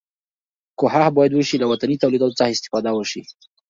کوښښ 0.79 1.03
باید 1.17 1.31
وشي 1.33 1.57
له 1.59 1.67
وطني 1.71 1.95
تولیداتو 2.03 2.37
څخه 2.39 2.53
استفاده 2.53 2.91
وشي. 2.93 3.21